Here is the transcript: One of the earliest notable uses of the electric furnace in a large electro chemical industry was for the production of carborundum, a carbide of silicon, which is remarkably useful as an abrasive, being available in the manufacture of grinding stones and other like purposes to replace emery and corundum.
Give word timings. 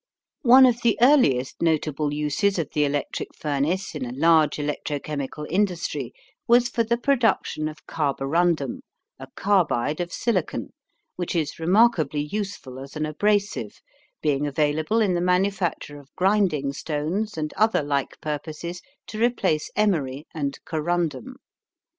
One 0.41 0.65
of 0.65 0.81
the 0.81 0.97
earliest 0.99 1.61
notable 1.61 2.11
uses 2.11 2.57
of 2.57 2.71
the 2.73 2.85
electric 2.85 3.35
furnace 3.35 3.93
in 3.93 4.03
a 4.03 4.11
large 4.11 4.57
electro 4.57 4.97
chemical 4.99 5.45
industry 5.47 6.11
was 6.47 6.69
for 6.69 6.83
the 6.83 6.97
production 6.97 7.67
of 7.67 7.85
carborundum, 7.85 8.79
a 9.19 9.27
carbide 9.35 9.99
of 10.01 10.11
silicon, 10.11 10.73
which 11.17 11.35
is 11.35 11.59
remarkably 11.59 12.21
useful 12.23 12.79
as 12.79 12.95
an 12.95 13.05
abrasive, 13.05 13.79
being 14.23 14.47
available 14.47 15.01
in 15.01 15.13
the 15.13 15.21
manufacture 15.21 15.99
of 15.99 16.09
grinding 16.15 16.73
stones 16.73 17.37
and 17.37 17.53
other 17.53 17.83
like 17.83 18.19
purposes 18.21 18.81
to 19.05 19.19
replace 19.19 19.69
emery 19.75 20.25
and 20.33 20.57
corundum. 20.65 21.35